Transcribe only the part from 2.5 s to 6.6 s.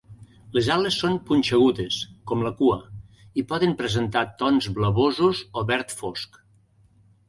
cua, i poden presentar tons blavosos o verd fosc.